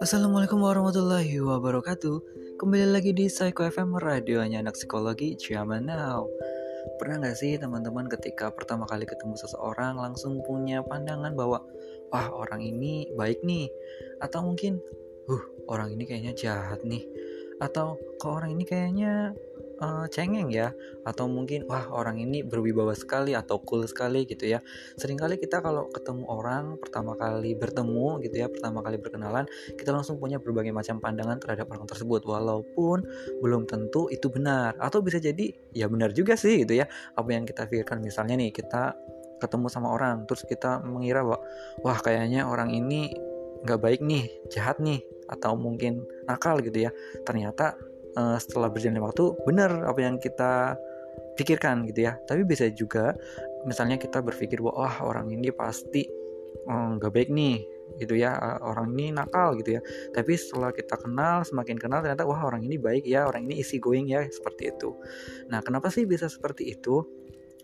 [0.00, 2.16] Assalamualaikum warahmatullahi wabarakatuh.
[2.56, 6.24] Kembali lagi di Psycho FM radionya anak psikologi Zaman Now.
[6.96, 11.60] Pernah gak sih teman-teman ketika pertama kali ketemu seseorang langsung punya pandangan bahwa
[12.08, 13.68] Wah orang ini baik nih.
[14.24, 14.80] Atau mungkin
[15.28, 17.04] Uh orang ini kayaknya jahat nih.
[17.60, 19.36] Atau kok orang ini kayaknya
[19.80, 20.72] uh, cengeng ya.
[21.06, 24.60] Atau mungkin wah orang ini berwibawa sekali atau cool sekali gitu ya.
[24.98, 30.18] Seringkali kita kalau ketemu orang pertama kali bertemu gitu ya pertama kali berkenalan kita langsung
[30.18, 32.24] punya berbagai macam pandangan terhadap orang tersebut.
[32.24, 33.06] Walaupun
[33.40, 34.76] belum tentu itu benar.
[34.80, 36.86] Atau bisa jadi ya benar juga sih gitu ya.
[37.14, 38.96] Apa yang kita pikirkan misalnya nih kita
[39.36, 41.44] ketemu sama orang terus kita mengira bahwa
[41.84, 43.12] wah kayaknya orang ini
[43.66, 46.90] nggak baik nih jahat nih atau mungkin nakal gitu ya.
[47.26, 47.76] Ternyata
[48.16, 50.74] uh, setelah berjalannya waktu benar apa yang kita
[51.36, 52.16] pikirkan gitu ya.
[52.24, 53.12] Tapi bisa juga
[53.68, 56.08] misalnya kita berpikir wah orang ini pasti
[56.66, 57.60] eh, nggak um, baik nih
[58.00, 58.34] gitu ya.
[58.40, 59.80] Uh, orang ini nakal gitu ya.
[60.16, 63.76] Tapi setelah kita kenal semakin kenal ternyata wah orang ini baik ya orang ini easy
[63.76, 64.96] going ya seperti itu.
[65.52, 67.04] Nah kenapa sih bisa seperti itu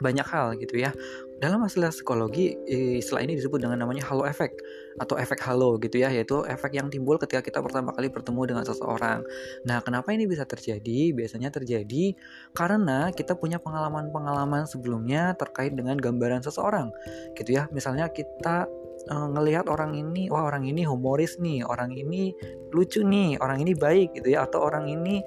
[0.00, 0.92] banyak hal gitu ya.
[1.36, 2.56] Dalam masalah psikologi,
[2.96, 4.56] istilah ini disebut dengan namanya halo efek
[4.96, 8.64] atau efek halo gitu ya, yaitu efek yang timbul ketika kita pertama kali bertemu dengan
[8.64, 9.20] seseorang.
[9.68, 11.12] Nah, kenapa ini bisa terjadi?
[11.12, 12.16] Biasanya terjadi
[12.56, 16.88] karena kita punya pengalaman-pengalaman sebelumnya terkait dengan gambaran seseorang,
[17.36, 17.68] gitu ya.
[17.68, 18.64] Misalnya kita
[19.12, 22.32] uh, ngelihat orang ini, wah orang ini humoris nih, orang ini
[22.72, 25.20] lucu nih, orang ini baik gitu ya, atau orang ini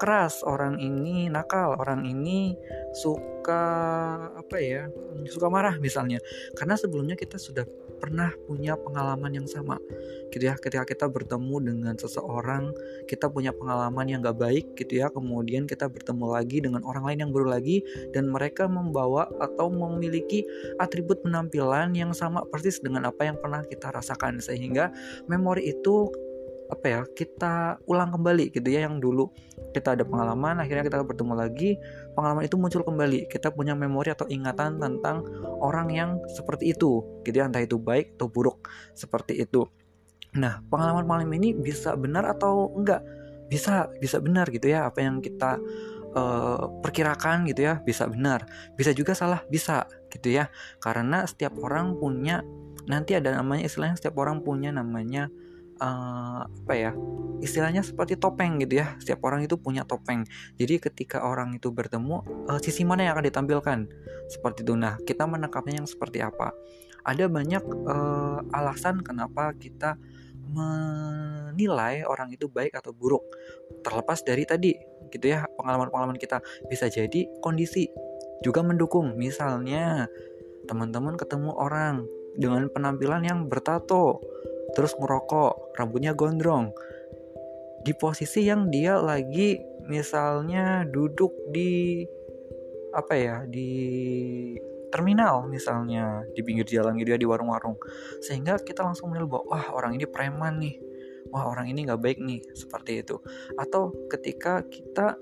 [0.00, 2.56] keras, orang ini nakal, orang ini
[2.96, 3.62] suka
[4.32, 4.88] apa ya,
[5.28, 6.16] suka marah misalnya.
[6.56, 7.68] Karena sebelumnya kita sudah
[8.00, 9.76] pernah punya pengalaman yang sama,
[10.32, 10.56] gitu ya.
[10.56, 12.72] Ketika kita bertemu dengan seseorang,
[13.04, 15.12] kita punya pengalaman yang gak baik, gitu ya.
[15.12, 17.84] Kemudian kita bertemu lagi dengan orang lain yang baru lagi,
[18.16, 20.48] dan mereka membawa atau memiliki
[20.80, 24.88] atribut penampilan yang sama persis dengan apa yang pernah kita rasakan, sehingga
[25.28, 26.08] memori itu
[26.70, 29.28] apa ya kita ulang kembali gitu ya yang dulu
[29.70, 31.78] kita ada pengalaman akhirnya kita bertemu lagi
[32.14, 33.30] pengalaman itu muncul kembali.
[33.30, 35.22] Kita punya memori atau ingatan tentang
[35.62, 39.66] orang yang seperti itu gitu ya entah itu baik atau buruk seperti itu.
[40.36, 43.02] Nah pengalaman malam ini bisa benar atau enggak?
[43.50, 45.58] Bisa bisa benar gitu ya apa yang kita
[46.14, 48.46] uh, perkirakan gitu ya bisa benar.
[48.74, 50.50] Bisa juga salah bisa gitu ya.
[50.82, 52.42] Karena setiap orang punya
[52.90, 55.30] nanti ada namanya istilahnya setiap orang punya namanya
[55.80, 56.92] uh, apa ya
[57.40, 58.94] istilahnya seperti topeng gitu ya.
[59.00, 60.28] Setiap orang itu punya topeng.
[60.60, 63.78] Jadi ketika orang itu bertemu uh, sisi mana yang akan ditampilkan?
[64.28, 64.76] Seperti itu.
[64.76, 66.52] Nah kita menangkapnya yang seperti apa?
[67.02, 69.96] Ada banyak uh, alasan kenapa kita
[70.50, 73.24] menilai orang itu baik atau buruk.
[73.80, 74.76] Terlepas dari tadi
[75.10, 76.44] gitu ya pengalaman-pengalaman kita.
[76.68, 77.88] Bisa jadi kondisi
[78.44, 79.16] juga mendukung.
[79.16, 80.06] Misalnya
[80.68, 82.04] teman-teman ketemu orang
[82.36, 84.22] dengan penampilan yang bertato
[84.74, 86.74] terus ngerokok, rambutnya gondrong.
[87.80, 89.56] Di posisi yang dia lagi
[89.88, 92.04] misalnya duduk di
[92.92, 93.70] apa ya, di
[94.90, 97.78] terminal misalnya di pinggir jalan gitu ya di warung-warung.
[98.20, 100.76] Sehingga kita langsung menilai bahwa wah orang ini preman nih.
[101.30, 102.42] Wah orang ini nggak baik nih.
[102.52, 103.22] Seperti itu.
[103.54, 105.14] Atau ketika kita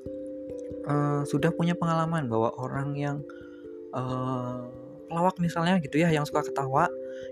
[0.89, 3.17] uh, sudah punya pengalaman bahwa orang yang
[3.93, 4.67] uh,
[5.09, 6.87] pelawak misalnya gitu ya yang suka ketawa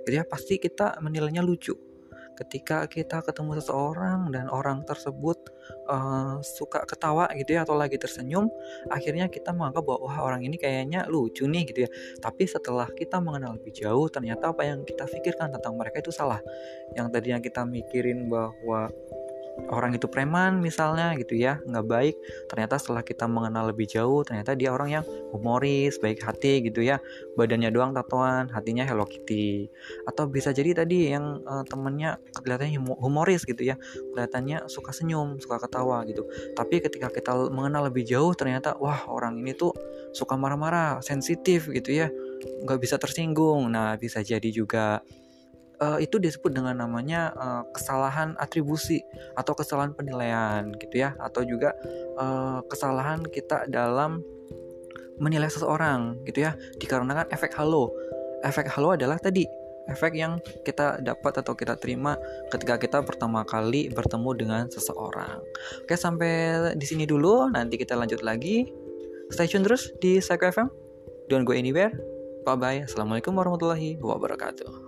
[0.04, 1.76] gitu ya pasti kita menilainya lucu
[2.36, 5.48] ketika kita ketemu seseorang dan orang tersebut
[5.88, 8.52] uh, suka ketawa gitu ya atau lagi tersenyum
[8.92, 11.90] akhirnya kita menganggap bahwa wah orang ini kayaknya lucu nih gitu ya.
[12.20, 16.38] Tapi setelah kita mengenal lebih jauh ternyata apa yang kita pikirkan tentang mereka itu salah.
[16.92, 18.92] Yang tadinya kita mikirin bahwa
[19.68, 22.16] orang itu preman misalnya gitu ya nggak baik.
[22.50, 27.00] Ternyata setelah kita mengenal lebih jauh ternyata dia orang yang humoris baik hati gitu ya.
[27.34, 29.66] Badannya doang tatoan hatinya Hello Kitty.
[30.06, 33.74] Atau bisa jadi tadi yang uh, temennya kelihatannya humoris gitu ya.
[34.14, 36.28] Kelihatannya suka senyum suka ketawa gitu.
[36.54, 39.74] Tapi ketika kita mengenal lebih jauh ternyata wah orang ini tuh
[40.14, 42.08] suka marah-marah sensitif gitu ya.
[42.62, 43.72] Nggak bisa tersinggung.
[43.72, 45.02] Nah bisa jadi juga
[45.80, 49.02] uh, itu disebut dengan namanya uh, kesalahan atribusi
[49.36, 51.14] atau kesalahan penilaian gitu ya.
[51.20, 51.76] Atau juga
[52.16, 54.20] uh, kesalahan kita dalam
[55.20, 56.56] menilai seseorang gitu ya.
[56.80, 57.92] Dikarenakan efek halo.
[58.44, 59.44] Efek halo adalah tadi
[59.86, 62.18] efek yang kita dapat atau kita terima
[62.50, 65.40] ketika kita pertama kali bertemu dengan seseorang.
[65.86, 67.48] Oke sampai di sini dulu.
[67.50, 68.66] Nanti kita lanjut lagi.
[69.30, 70.68] Stay tune terus di Psycho FM
[71.26, 71.90] don't go anywhere.
[72.46, 74.85] Bye bye assalamualaikum warahmatullahi wabarakatuh